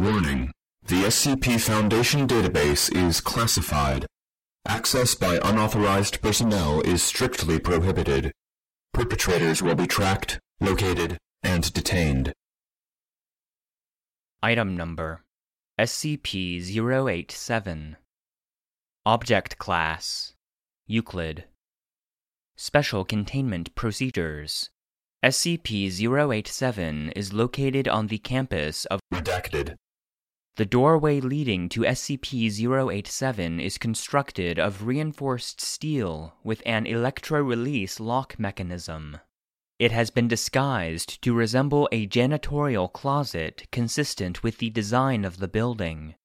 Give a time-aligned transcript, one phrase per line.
[0.00, 0.50] Warning.
[0.86, 4.06] The SCP Foundation database is classified.
[4.66, 8.32] Access by unauthorized personnel is strictly prohibited.
[8.94, 12.32] Perpetrators will be tracked, located, and detained.
[14.42, 15.22] Item number
[15.78, 17.98] SCP 087
[19.04, 20.32] Object Class
[20.86, 21.44] Euclid
[22.56, 24.70] Special Containment Procedures
[25.22, 29.76] SCP-087 is located on the campus of Redacted.
[30.56, 39.18] The doorway leading to SCP-087 is constructed of reinforced steel with an electro-release lock mechanism.
[39.78, 45.48] It has been disguised to resemble a janitorial closet consistent with the design of the
[45.48, 46.16] building.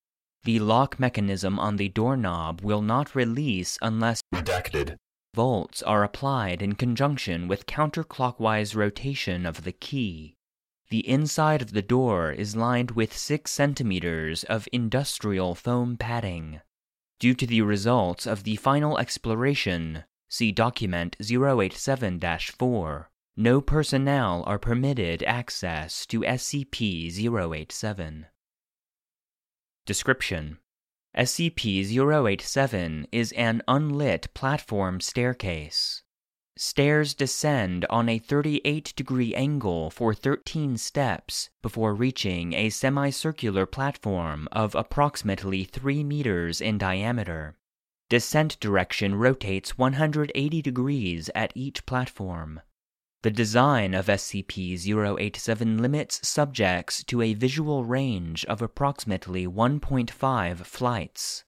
[0.44, 4.98] The lock mechanism on the doorknob will not release unless Redacted
[5.34, 10.35] volts are applied in conjunction with counterclockwise rotation of the key.
[10.90, 16.62] The inside of the door is lined with 6 centimeters of industrial foam padding.
[17.20, 24.60] Due to the results of the final exploration, see document 087 4, no personnel are
[24.60, 28.28] permitted access to SCP 087.
[29.86, 30.60] Description
[31.18, 36.04] SCP-087 is an unlit platform staircase.
[36.58, 44.48] Stairs descend on a 38 degree angle for 13 steps before reaching a semicircular platform
[44.52, 47.58] of approximately 3 meters in diameter.
[48.10, 52.62] Descent direction rotates 180 degrees at each platform.
[53.24, 61.45] The design of SCP-087 limits subjects to a visual range of approximately 1.5 flights.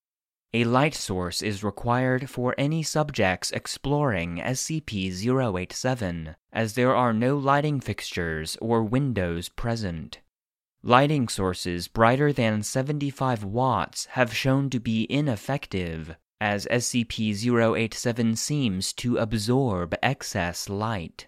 [0.54, 7.82] A light source is required for any subjects exploring SCP-087, as there are no lighting
[7.82, 10.22] fixtures or windows present.
[10.82, 19.18] Lighting sources brighter than 75 watts have shown to be ineffective, as SCP-087 seems to
[19.18, 21.28] absorb excess light.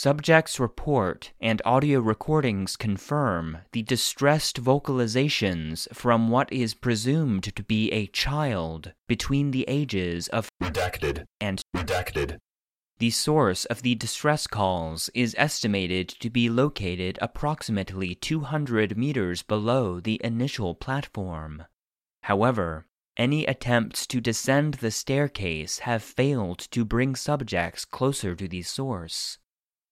[0.00, 7.90] Subjects report and audio recordings confirm the distressed vocalizations from what is presumed to be
[7.90, 12.38] a child between the ages of Redacted and Redacted.
[13.00, 19.98] the source of the distress calls is estimated to be located approximately 200 meters below
[19.98, 21.64] the initial platform.
[22.22, 22.86] However,
[23.16, 29.38] any attempts to descend the staircase have failed to bring subjects closer to the source.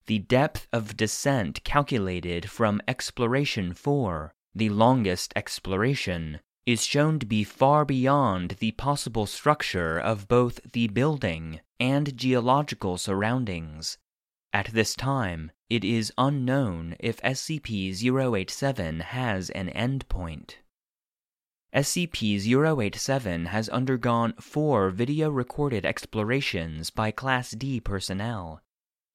[0.07, 7.43] The depth of descent calculated from Exploration 4, the longest exploration, is shown to be
[7.43, 13.99] far beyond the possible structure of both the building and geological surroundings.
[14.53, 17.93] At this time, it is unknown if SCP
[18.35, 20.55] 087 has an endpoint.
[21.75, 22.39] SCP
[22.81, 28.63] 087 has undergone four video recorded explorations by Class D personnel.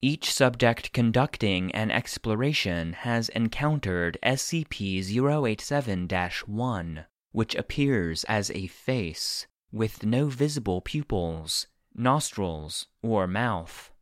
[0.04, 6.08] Each subject conducting an exploration has encountered SCP 087
[6.46, 13.92] 1, which appears as a face, with no visible pupils, nostrils, or mouth.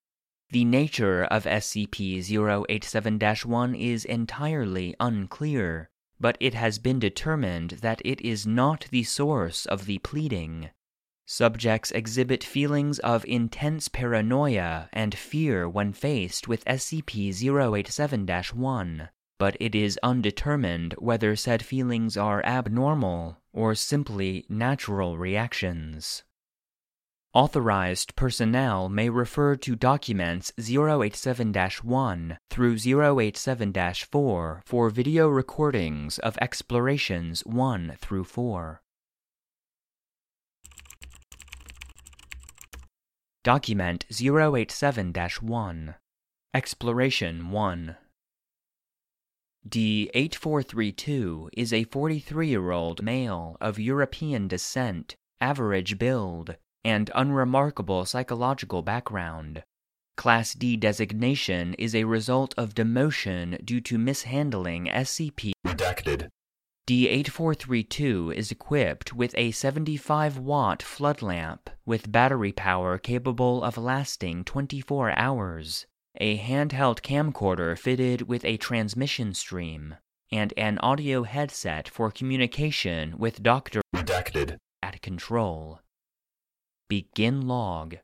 [0.49, 2.17] The nature of SCP
[2.71, 9.03] 087 1 is entirely unclear, but it has been determined that it is not the
[9.03, 10.71] source of the pleading.
[11.33, 19.09] Subjects exhibit feelings of intense paranoia and fear when faced with SCP 087 1,
[19.39, 26.25] but it is undetermined whether said feelings are abnormal or simply natural reactions.
[27.33, 31.55] Authorized personnel may refer to documents 087
[31.85, 32.77] 1 through
[33.21, 38.83] 087 4 for video recordings of explorations 1 through 4.
[43.43, 45.95] Document 087 1
[46.53, 47.97] Exploration 1
[49.67, 58.83] D8432 is a 43 year old male of European descent, average build, and unremarkable psychological
[58.83, 59.63] background.
[60.19, 66.29] Class D designation is a result of demotion due to mishandling SCP Redacted.
[66.91, 74.43] D8432 is equipped with a 75 watt flood lamp with battery power capable of lasting
[74.43, 79.99] 24 hours, a handheld camcorder fitted with a transmission stream,
[80.33, 83.83] and an audio headset for communication with Dr.
[83.95, 84.57] Redacted.
[84.83, 85.79] at control.
[86.89, 87.99] Begin log.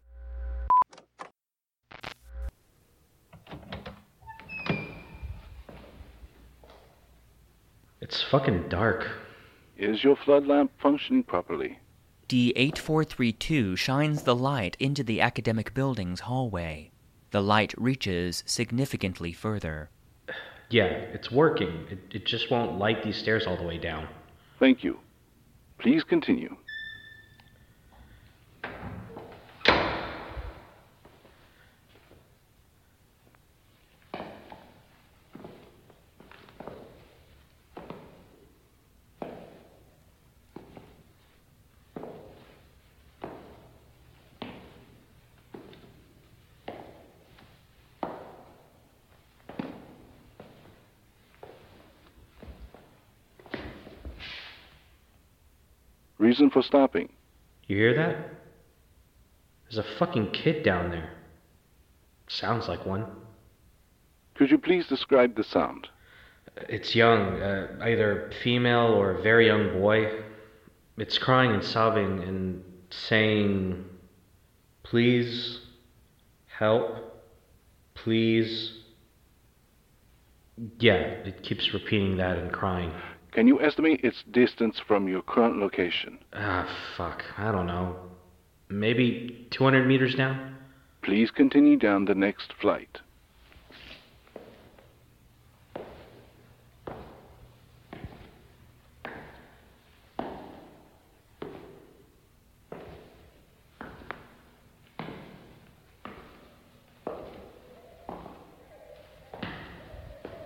[8.09, 9.09] It's fucking dark.
[9.77, 11.81] Is your flood lamp functioning properly?
[12.29, 16.93] D8432 shines the light into the academic building's hallway.
[17.33, 19.91] The light reaches significantly further.
[20.71, 21.85] Yeah, it's working.
[21.91, 24.07] It, it just won't light these stairs all the way down.
[24.61, 25.01] Thank you.
[25.79, 26.57] Please continue.
[56.27, 57.09] Reason for stopping?
[57.69, 58.17] You hear that?
[59.63, 61.13] There's a fucking kid down there.
[62.27, 63.07] Sounds like one.
[64.35, 65.87] Could you please describe the sound?
[66.69, 70.25] It's young, uh, either female or a very young boy.
[70.99, 73.85] It's crying and sobbing and saying,
[74.83, 75.61] Please,
[76.49, 77.23] help,
[77.95, 78.73] please.
[80.81, 80.97] Yeah,
[81.31, 82.91] it keeps repeating that and crying.
[83.37, 86.19] Can you estimate its distance from your current location?
[86.33, 86.67] Ah,
[86.97, 87.23] fuck.
[87.37, 87.95] I don't know.
[88.71, 90.57] Maybe 200 meters down?
[91.03, 93.01] Please continue down the next flight.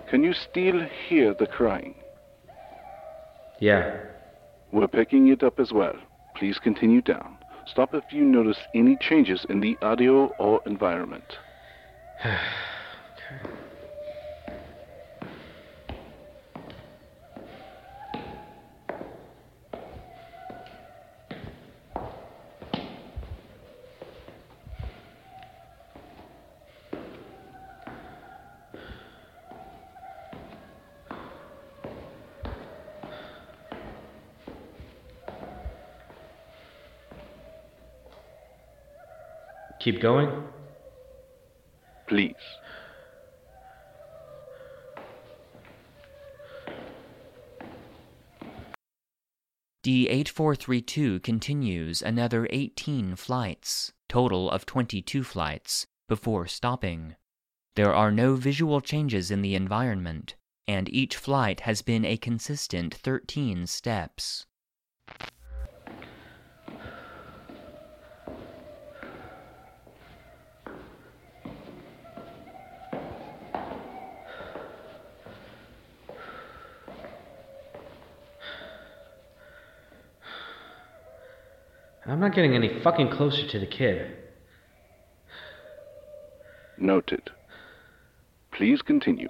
[0.09, 2.00] Can you still hear the crying?
[3.61, 3.97] Yeah.
[4.73, 5.95] We're picking it up as well.
[6.35, 7.37] Please continue down.
[7.67, 11.37] Stop if you notice any changes in the audio or environment.
[39.91, 40.45] Keep going?
[42.07, 42.35] Please.
[49.83, 57.17] D8432 continues another 18 flights, total of 22 flights, before stopping.
[57.75, 60.37] There are no visual changes in the environment,
[60.69, 64.47] and each flight has been a consistent 13 steps.
[82.11, 84.17] I'm not getting any fucking closer to the kid.
[86.77, 87.31] Noted.
[88.51, 89.29] Please continue.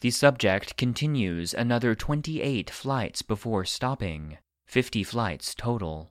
[0.00, 6.10] The subject continues another 28 flights before stopping, 50 flights total.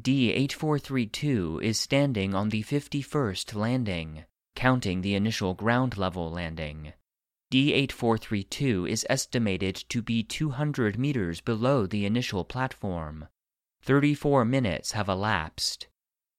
[0.00, 4.24] D8432 is standing on the 51st landing,
[4.54, 6.94] counting the initial ground level landing.
[7.52, 13.28] D8432 is estimated to be 200 meters below the initial platform.
[13.82, 15.88] 34 minutes have elapsed.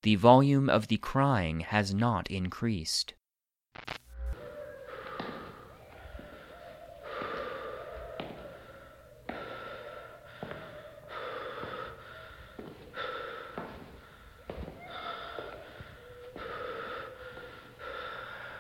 [0.01, 3.13] The volume of the crying has not increased.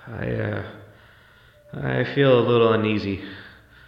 [0.07, 0.63] I, uh.
[1.73, 3.21] I feel a little uneasy.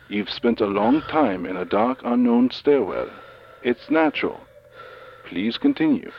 [0.08, 3.10] You've spent a long time in a dark, unknown stairwell.
[3.64, 4.40] It's natural.
[5.28, 6.12] Please continue.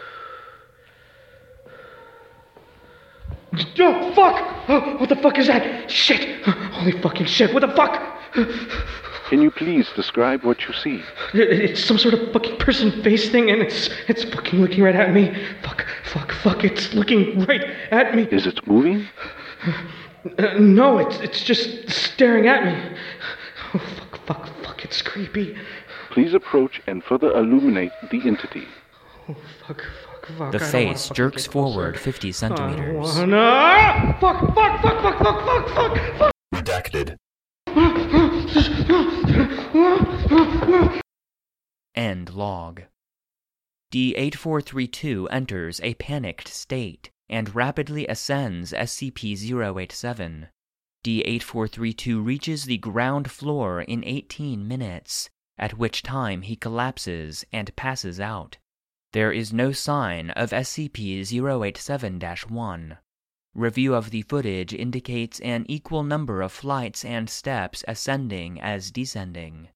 [3.79, 4.65] Oh, fuck!
[4.69, 5.91] Oh, what the fuck is that?
[5.91, 6.45] Shit!
[6.45, 8.03] Holy fucking shit, what the fuck?
[9.29, 11.03] Can you please describe what you see?
[11.33, 15.13] It's some sort of fucking person face thing, and it's it's fucking looking right at
[15.15, 15.35] me.
[15.63, 16.65] Fuck, fuck, fuck!
[16.65, 18.25] It's looking right at me.
[18.25, 19.09] Is it moving?
[20.39, 22.97] Uh, no, it's it's just staring at me.
[23.75, 24.85] Oh fuck, fuck, fuck!
[24.85, 25.57] It's creepy.
[26.11, 28.67] Please approach and further illuminate the entity.
[29.29, 29.37] Oh
[29.67, 30.53] fuck, fuck, fuck!
[30.53, 33.17] The I face jerks forward 50 centimeters.
[33.17, 34.17] wanna.
[34.21, 36.33] Fuck, fuck, fuck, fuck, fuck, fuck, fuck, fuck!
[36.55, 37.17] Redacted.
[41.95, 42.83] End log.
[43.93, 49.35] D8432 enters a panicked state and rapidly ascends SCP
[49.79, 50.49] 087.
[51.05, 58.21] D8432 reaches the ground floor in 18 minutes, at which time he collapses and passes
[58.21, 58.59] out.
[59.13, 62.99] There is no sign of SCP 087 1.
[63.55, 69.69] Review of the footage indicates an equal number of flights and steps ascending as descending.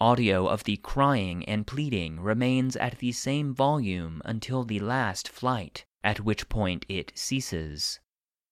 [0.00, 5.84] Audio of the crying and pleading remains at the same volume until the last flight,
[6.02, 8.00] at which point it ceases.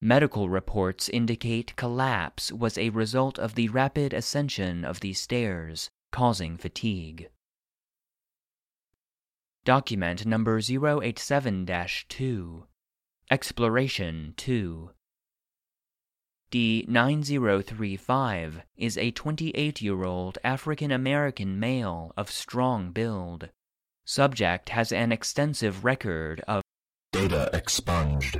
[0.00, 6.57] Medical reports indicate collapse was a result of the rapid ascension of the stairs, causing
[6.57, 7.28] fatigue.
[9.64, 11.67] Document number 087
[12.09, 12.67] 2
[13.31, 14.90] Exploration 2
[16.50, 23.50] D9035 is a 28 year old African American male of strong build.
[24.07, 26.62] Subject has an extensive record of
[27.18, 28.38] Data expunged.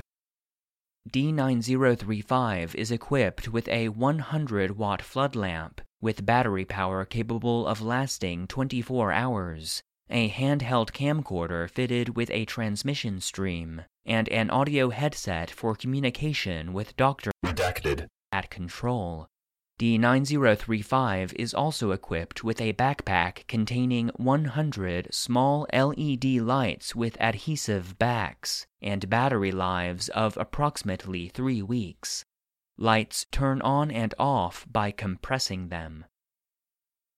[1.11, 8.47] D9035 is equipped with a 100 watt flood lamp with battery power capable of lasting
[8.47, 15.75] 24 hours, a handheld camcorder fitted with a transmission stream, and an audio headset for
[15.75, 17.32] communication with Dr.
[17.44, 18.06] Redacted.
[18.30, 19.26] at control.
[19.78, 28.66] D9035 is also equipped with a backpack containing 100 small LED lights with adhesive backs
[28.82, 32.25] and battery lives of approximately 3 weeks.
[32.76, 36.04] Lights turn on and off by compressing them.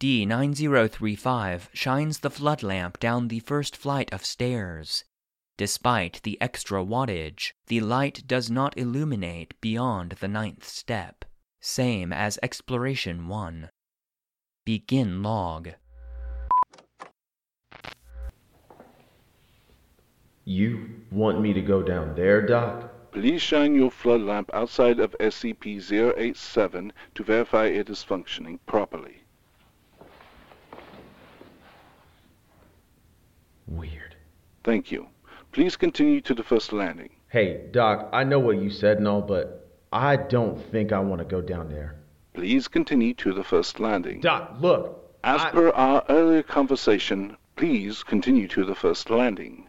[0.00, 5.04] D9035 shines the flood lamp down the first flight of stairs.
[5.56, 11.24] Despite the extra wattage, the light does not illuminate beyond the ninth step,
[11.60, 13.70] same as Exploration 1.
[14.64, 15.70] Begin log.
[20.44, 22.90] You want me to go down there, Doc?
[23.12, 29.22] Please shine your flood lamp outside of SCP-087 to verify it is functioning properly.
[33.66, 34.16] Weird.
[34.64, 35.08] Thank you.
[35.52, 37.10] Please continue to the first landing.
[37.28, 41.18] Hey, Doc, I know what you said and all, but I don't think I want
[41.20, 41.96] to go down there.
[42.34, 44.20] Please continue to the first landing.
[44.20, 45.16] Doc, look.
[45.24, 49.68] As I- per our earlier conversation, please continue to the first landing.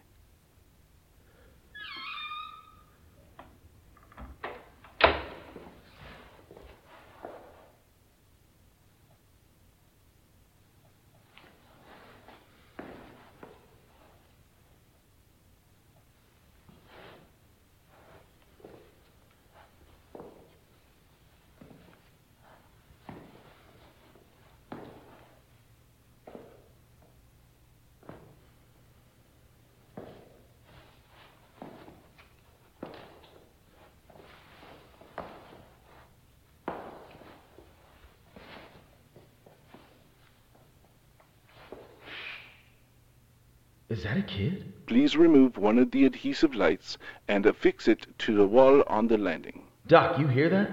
[43.92, 44.72] Is that a kid?
[44.86, 46.96] Please remove one of the adhesive lights
[47.28, 49.64] and affix it to the wall on the landing.
[49.86, 50.70] Doc, you hear that?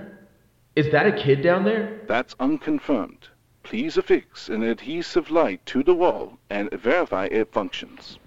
[0.77, 1.99] Is that a kid down there?
[2.07, 3.27] That's unconfirmed.
[3.61, 8.19] Please affix an adhesive light to the wall and verify it functions.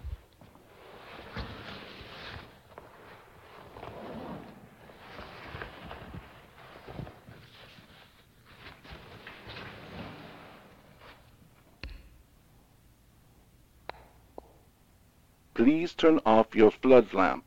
[15.55, 17.45] Please turn off your flood lamp.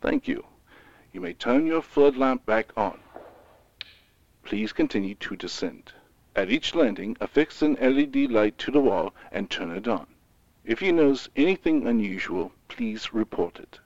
[0.00, 0.44] Thank you.
[1.12, 3.00] You may turn your flood lamp back on.
[4.44, 5.92] Please continue to descend.
[6.36, 10.06] At each landing, affix an LED light to the wall and turn it on.
[10.64, 13.80] If you notice anything unusual, please report it.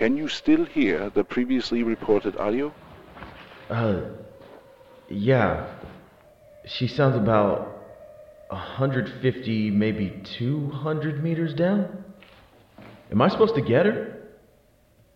[0.00, 2.72] Can you still hear the previously reported audio?
[3.68, 4.00] Uh,
[5.10, 5.66] yeah.
[6.64, 7.84] She sounds about
[8.48, 12.02] 150, maybe 200 meters down.
[13.10, 14.16] Am I supposed to get her?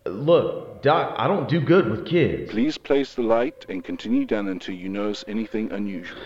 [0.05, 2.51] Look, Doc, I don't do good with kids.
[2.51, 6.21] Please place the light and continue down until you notice anything unusual.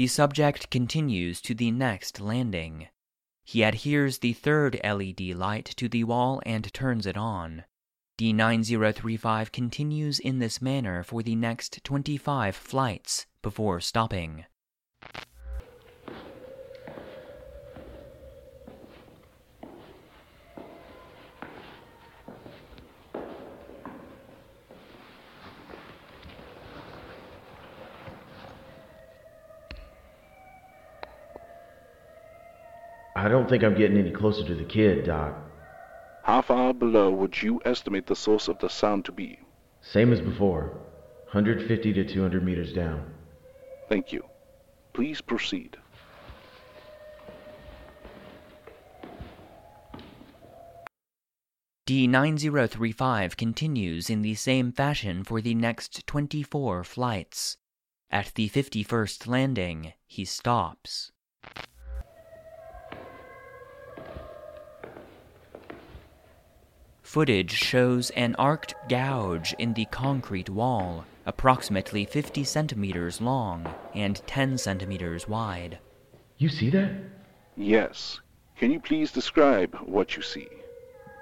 [0.00, 2.88] The subject continues to the next landing.
[3.44, 7.64] He adheres the third LED light to the wall and turns it on.
[8.18, 14.46] D9035 continues in this manner for the next 25 flights before stopping.
[33.20, 35.34] I don't think I'm getting any closer to the kid, Doc.
[36.22, 39.38] How far below would you estimate the source of the sound to be?
[39.82, 40.68] Same as before
[41.32, 43.12] 150 to 200 meters down.
[43.90, 44.24] Thank you.
[44.94, 45.76] Please proceed.
[51.86, 57.58] D9035 continues in the same fashion for the next 24 flights.
[58.10, 61.12] At the 51st landing, he stops.
[67.10, 74.56] Footage shows an arced gouge in the concrete wall, approximately 50 centimeters long and 10
[74.58, 75.80] centimeters wide.
[76.38, 76.92] You see that?
[77.56, 78.20] Yes.
[78.56, 80.46] Can you please describe what you see?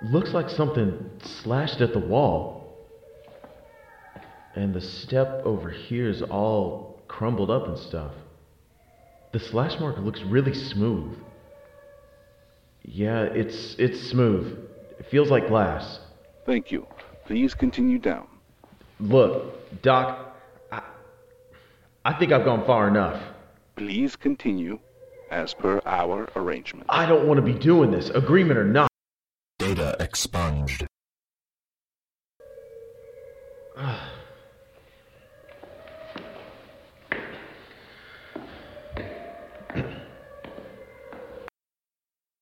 [0.03, 2.87] Looks like something slashed at the wall.
[4.57, 8.13] And the step over here is all crumbled up and stuff.
[9.33, 11.17] The slash mark looks really smooth.
[12.83, 14.68] Yeah, it's it's smooth.
[14.99, 16.01] It feels like glass.
[16.45, 16.87] Thank you.
[17.27, 18.27] Please continue down.
[19.01, 20.37] Look, Doc,
[20.73, 20.83] I,
[22.05, 23.23] I think I've gone far enough.
[23.77, 24.81] Please continue
[25.31, 26.87] as per our arrangement.
[26.89, 28.89] I don't want to be doing this, agreement or not.
[29.59, 30.87] Data expunged.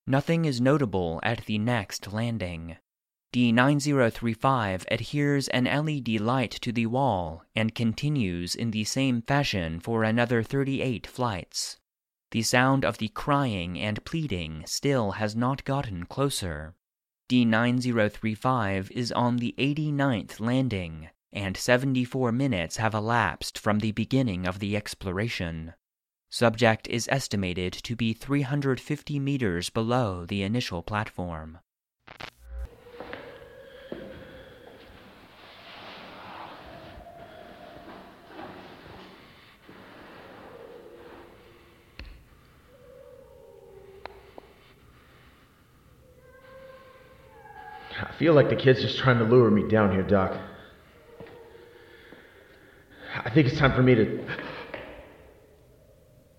[0.07, 2.77] Nothing is notable at the next landing.
[3.33, 10.05] D9035 adheres an LED light to the wall and continues in the same fashion for
[10.05, 11.79] another 38 flights.
[12.31, 16.75] The sound of the crying and pleading still has not gotten closer.
[17.29, 24.61] D9035 is on the 89th landing, and 74 minutes have elapsed from the beginning of
[24.61, 25.75] the exploration.
[26.29, 31.61] Subject is estimated to be 350 meters below the initial platform.
[48.03, 50.37] I feel like the kid's just trying to lure me down here, Doc.
[53.25, 54.27] I think it's time for me to.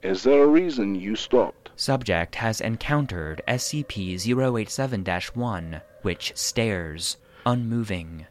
[0.08, 1.70] Is there a reason you stopped?
[1.76, 4.16] Subject has encountered SCP
[4.58, 8.26] 087 1, which stares, unmoving.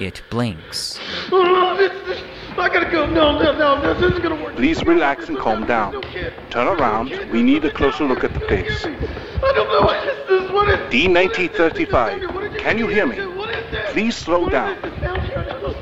[0.00, 0.98] It blinks.
[2.72, 3.06] This, this, I gotta go.
[3.06, 4.56] No, no, no, no, this isn't gonna work.
[4.56, 6.00] Please relax and calm down.
[6.50, 7.10] Turn around.
[7.32, 8.84] We need a closer look at the place.
[8.84, 10.50] I don't know what is this.
[10.50, 12.58] What is D9035.
[12.58, 13.16] Can you hear me?
[13.36, 13.92] What is this?
[13.92, 14.80] Please slow down.
[14.82, 15.74] this down here now?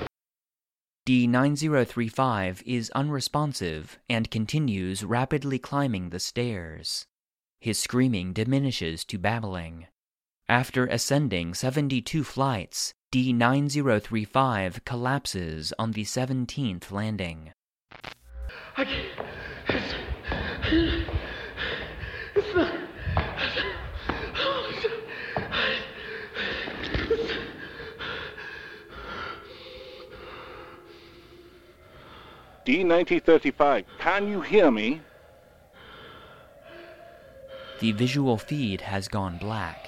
[1.09, 7.07] D9035 is unresponsive and continues rapidly climbing the stairs.
[7.61, 9.87] His screaming diminishes to babbling.
[10.49, 17.53] After ascending 72 flights, D9035 collapses on the 17th landing.
[18.77, 19.07] I can't.
[19.71, 19.95] It's,
[22.35, 22.75] it's not.
[32.67, 33.85] D9035.
[33.99, 35.01] Can you hear me?
[37.81, 39.88] The visual feed has gone black.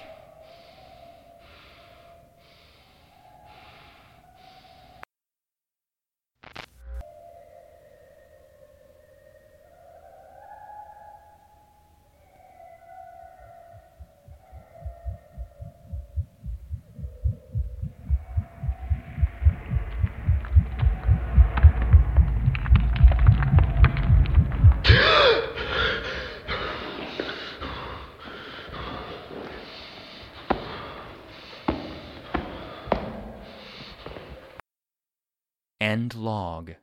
[35.81, 36.75] End log.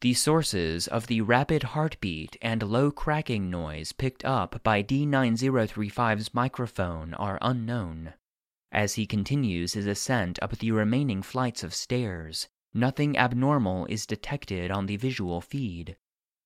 [0.00, 7.12] The sources of the rapid heartbeat and low cracking noise picked up by D9035's microphone
[7.12, 8.14] are unknown.
[8.72, 14.70] As he continues his ascent up the remaining flights of stairs, nothing abnormal is detected
[14.70, 15.98] on the visual feed.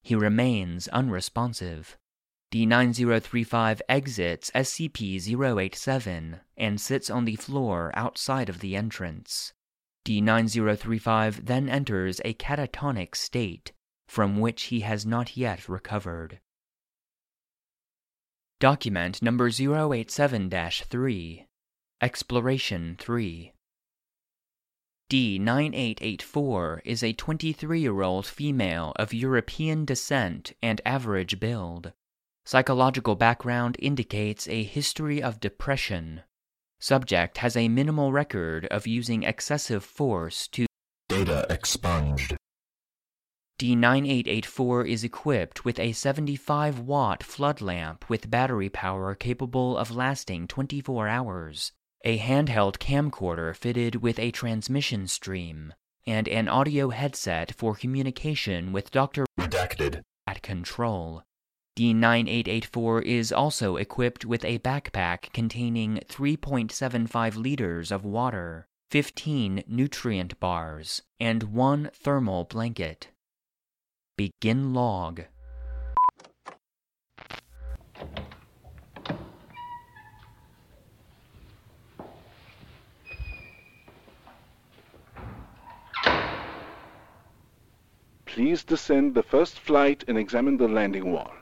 [0.03, 1.97] He remains unresponsive.
[2.53, 9.53] D9035 exits SCP 087 and sits on the floor outside of the entrance.
[10.07, 13.73] D9035 then enters a catatonic state
[14.07, 16.39] from which he has not yet recovered.
[18.61, 21.47] Document number 087 3
[22.01, 23.53] Exploration 3
[25.11, 31.93] D9884 is a 23 year old female of European descent and average build.
[32.45, 36.23] Psychological background indicates a history of depression.
[36.89, 40.67] Subject has a minimal record of using excessive force to
[41.09, 42.37] Data expunged.
[43.59, 50.47] D9884 is equipped with a 75 watt flood lamp with battery power capable of lasting
[50.47, 51.73] 24 hours,
[52.05, 55.75] a handheld camcorder fitted with a transmission stream,
[56.07, 59.27] and an audio headset for communication with Dr.
[59.37, 60.03] Redacted.
[60.29, 61.25] at control.
[61.77, 71.03] D9884 is also equipped with a backpack containing 3.75 liters of water, 15 nutrient bars,
[71.21, 73.09] and one thermal blanket.
[74.17, 75.25] Begin log.
[88.25, 91.35] Please descend the first flight and examine the landing wall.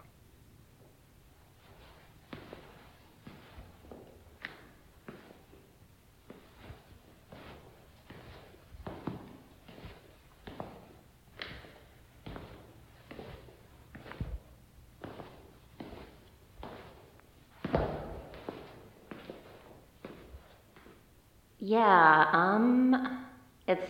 [21.67, 23.25] Yeah, um,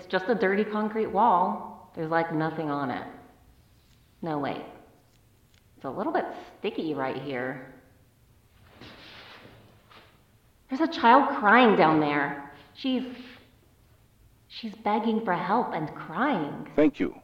[0.04, 1.90] it's just a dirty concrete wall.
[1.96, 3.06] There's like nothing on it.
[4.20, 4.62] No, wait.
[5.76, 6.26] It's a little bit
[6.58, 7.72] sticky right here.
[10.68, 12.52] There's a child crying down there.
[12.74, 13.04] She's.
[14.48, 16.68] She's begging for help and crying.
[16.76, 17.14] Thank you.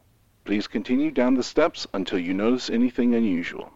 [0.43, 3.71] Please continue down the steps until you notice anything unusual.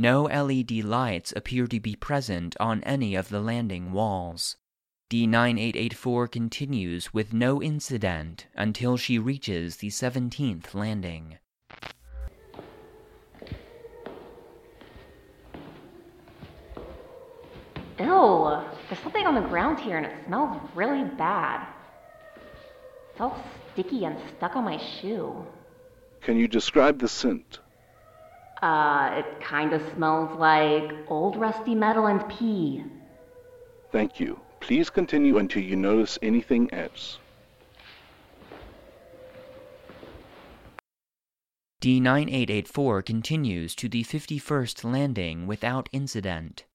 [0.00, 4.56] No LED lights appear to be present on any of the landing walls.
[5.10, 11.36] D9884 continues with no incident until she reaches the 17th landing.
[17.98, 21.66] Ew, there's something on the ground here and it smells really bad.
[23.12, 25.44] It's all sticky and stuck on my shoe.
[26.22, 27.58] Can you describe the scent?
[28.62, 32.84] Uh, it kind of smells like old rusty metal and pee.
[33.90, 34.40] Thank you.
[34.60, 37.18] Please continue until you notice anything else.
[41.80, 46.66] D9884 continues to the 51st landing without incident.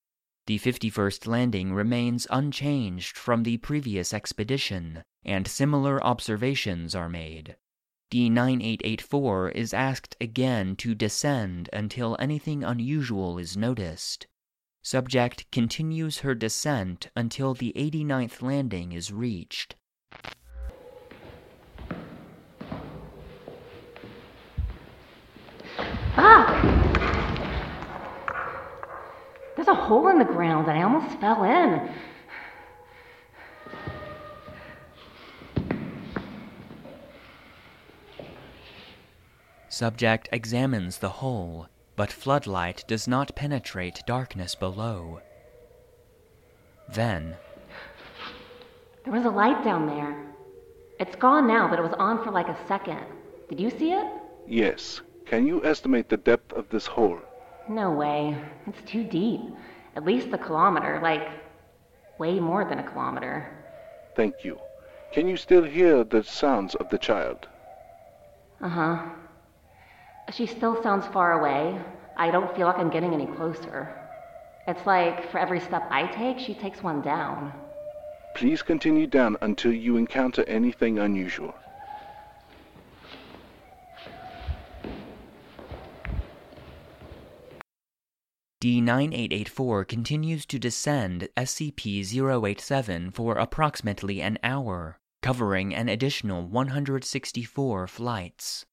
[0.47, 7.55] The 51st landing remains unchanged from the previous expedition, and similar observations are made.
[8.15, 14.27] D9884 is asked again to descend until anything unusual is noticed.
[14.81, 19.75] Subject continues her descent until the 89th landing is reached.
[26.15, 26.63] Fuck!
[29.57, 31.89] There's a hole in the ground and I almost fell in.
[39.75, 45.19] Subject examines the hole, but floodlight does not penetrate darkness below.
[46.87, 47.35] Then,
[49.03, 50.15] There was a light down there.
[50.97, 53.03] It's gone now, but it was on for like a second.
[53.49, 54.07] Did you see it?
[54.47, 55.01] Yes.
[55.25, 57.19] Can you estimate the depth of this hole?
[57.67, 58.37] No way.
[58.67, 59.41] It's too deep.
[59.97, 61.27] At least a kilometer, like
[62.17, 63.45] way more than a kilometer.
[64.15, 64.57] Thank you.
[65.11, 67.49] Can you still hear the sounds of the child?
[68.61, 69.09] Uh huh.
[70.33, 71.79] She still sounds far away.
[72.17, 73.93] I don't feel like I'm getting any closer.
[74.67, 77.53] It's like for every step I take, she takes one down.
[78.35, 81.53] Please continue down until you encounter anything unusual.
[88.61, 98.65] D9884 continues to descend SCP-087 for approximately an hour, covering an additional 164 flights.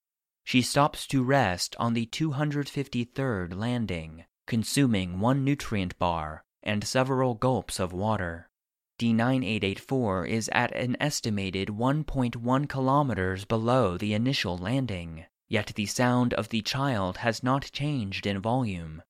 [0.44, 7.80] She stops to rest on the 253rd landing, consuming one nutrient bar and several gulps
[7.80, 8.50] of water.
[8.98, 16.50] D9884 is at an estimated 1.1 kilometers below the initial landing, yet the sound of
[16.50, 19.02] the child has not changed in volume.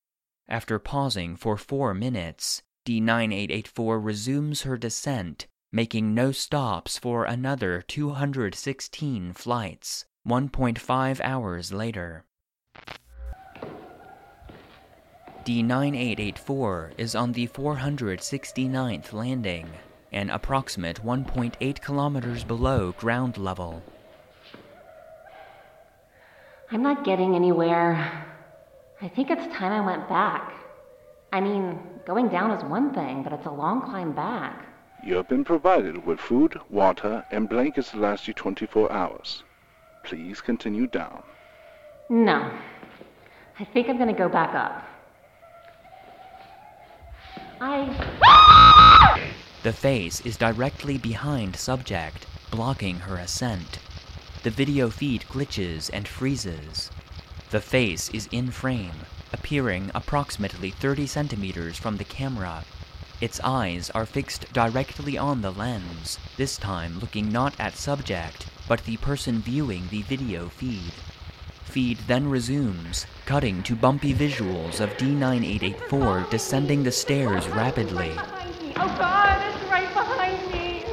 [0.47, 9.33] After pausing for four minutes, D9884 resumes her descent, making no stops for another 216
[9.33, 12.23] flights, 1.5 hours later.
[15.43, 19.67] D9884 is on the 469th landing,
[20.13, 23.83] an approximate 1.8 kilometers below ground level.
[26.71, 28.25] I'm not getting anywhere.
[29.01, 30.53] I think it's time I went back.
[31.33, 34.65] I mean, going down is one thing, but it's a long climb back.
[35.05, 39.43] You have been provided with food, water, and blankets to last you 24 hours.
[40.03, 41.23] Please continue down.
[42.09, 42.51] No.
[43.59, 44.83] I think I'm gonna go back up.
[47.61, 49.19] I.
[49.63, 53.79] The face is directly behind subject, blocking her ascent.
[54.43, 56.91] The video feed glitches and freezes.
[57.51, 62.65] The face is in frame, appearing approximately 30 centimeters from the camera.
[63.21, 68.83] Its eyes are fixed directly on the lens, this time looking not at subject, but
[68.85, 70.93] the person viewing the video feed.
[71.65, 78.11] Feed then resumes, cutting to bumpy visuals of D9884 descending the stairs rapidly.
[78.75, 80.85] Oh god, it's right behind me.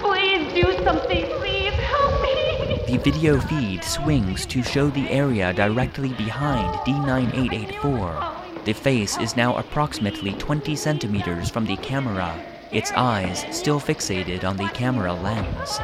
[0.00, 1.26] Please do something.
[1.38, 2.82] Please help me.
[2.86, 8.64] The video feed swings to show the area directly behind D9884.
[8.64, 12.34] The face is now approximately 20 centimeters from the camera,
[12.72, 15.78] its eyes still fixated on the camera lens.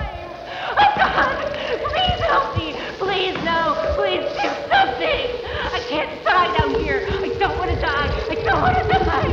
[1.02, 2.74] God, please help me.
[2.98, 3.74] Please no.
[3.96, 5.26] Please do something.
[5.74, 7.08] I can't die down here.
[7.10, 8.08] I don't want to die.
[8.30, 9.28] I don't want to die.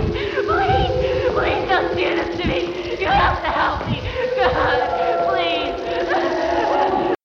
[0.49, 0.93] Please,
[1.37, 2.59] please don't do this to me.
[2.99, 4.01] You have to help me.
[4.35, 4.79] God,
[5.29, 7.15] please.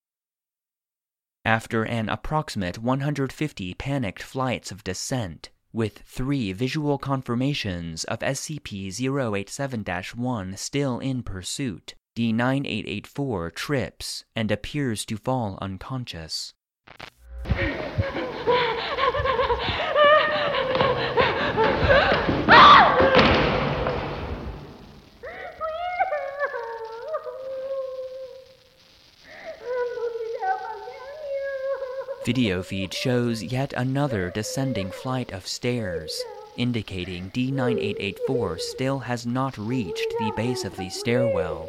[1.47, 9.85] After an approximate 150 panicked flights of descent, with three visual confirmations of SCP 087
[10.17, 16.55] 1 still in pursuit, D9884 trips and appears to fall unconscious.
[32.25, 36.23] Video feed shows yet another descending flight of stairs,
[36.57, 41.69] indicating D9884 still has not reached the base of the stairwell.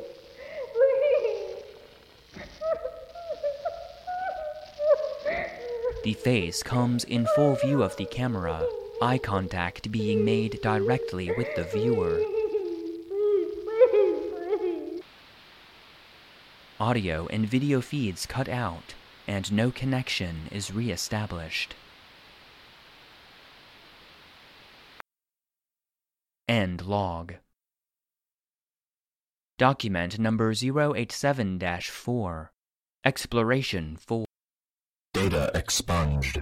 [6.06, 8.64] The face comes in full view of the camera,
[9.02, 12.22] eye contact being made directly with the viewer.
[16.80, 18.94] Audio and video feeds cut out,
[19.26, 21.74] and no connection is re established.
[26.48, 27.34] End log.
[29.58, 32.52] Document number 087 4.
[33.04, 34.26] Exploration 4.
[35.16, 36.42] Data expunged.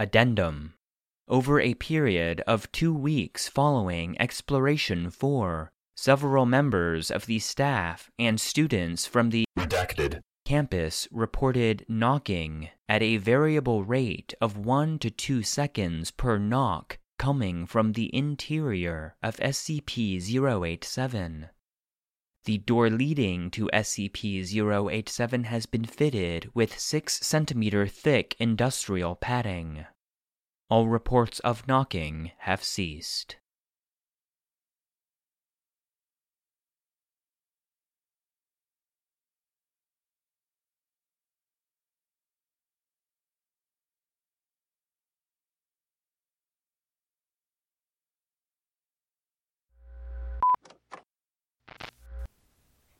[0.00, 0.74] Addendum.
[1.28, 8.40] Over a period of two weeks following Exploration 4, several members of the staff and
[8.40, 10.22] students from the Redacted.
[10.44, 17.64] campus reported knocking at a variable rate of 1 to 2 seconds per knock coming
[17.64, 21.46] from the interior of SCP 087.
[22.46, 24.40] The door leading to SCP
[24.92, 29.84] 087 has been fitted with 6 centimeter thick industrial padding.
[30.70, 33.38] All reports of knocking have ceased.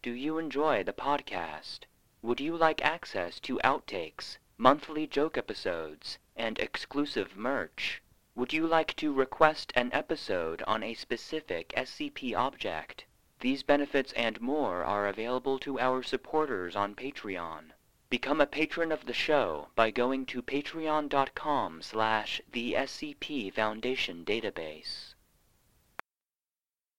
[0.06, 1.80] Do you enjoy the podcast?
[2.22, 8.00] Would you like access to outtakes, monthly joke episodes, and exclusive merch?
[8.36, 13.04] Would you like to request an episode on a specific SCP object?
[13.40, 17.72] These benefits and more are available to our supporters on Patreon.
[18.08, 25.15] Become a patron of the show by going to patreon.com slash the SCP Foundation Database.